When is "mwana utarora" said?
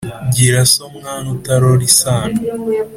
0.95-1.81